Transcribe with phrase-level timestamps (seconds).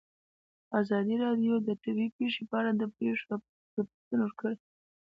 [0.79, 3.23] ازادي راډیو د طبیعي پېښې په اړه د پېښو
[3.77, 4.57] رپوټونه ورکړي.